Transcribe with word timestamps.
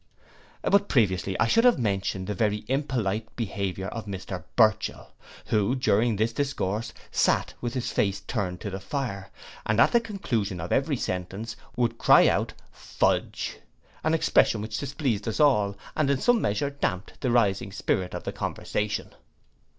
But 0.63 0.89
previously 0.89 1.39
I 1.39 1.45
should 1.45 1.63
have 1.63 1.77
mentioned 1.77 2.25
the 2.25 2.33
very 2.33 2.65
impolite 2.67 3.35
behaviour 3.35 3.85
of 3.89 4.07
Mr 4.07 4.43
Burchell, 4.55 5.11
who, 5.45 5.75
during 5.75 6.15
this 6.15 6.33
discourse, 6.33 6.91
sate 7.11 7.53
with 7.61 7.75
his 7.75 7.91
face 7.91 8.21
turned 8.21 8.61
to 8.61 8.71
the 8.71 8.79
fire, 8.79 9.29
and 9.63 9.79
at 9.79 9.91
the 9.91 9.99
conclusion 10.01 10.59
of 10.59 10.71
every 10.71 10.97
sentence 10.97 11.55
would 11.75 11.99
cry 11.99 12.27
out 12.27 12.53
fudge! 12.71 13.59
an 14.03 14.15
expression 14.15 14.59
which 14.59 14.79
displeased 14.79 15.27
us 15.27 15.39
all, 15.39 15.77
and 15.95 16.09
in 16.09 16.19
some 16.19 16.41
measure 16.41 16.71
damped 16.71 17.21
the 17.21 17.29
rising 17.29 17.71
spirit 17.71 18.15
of 18.15 18.23
the 18.23 18.31
conversation. 18.33 19.13